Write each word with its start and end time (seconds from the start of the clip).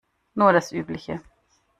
Nur 0.33 0.51
das 0.51 0.71
Übliche. 0.71 1.21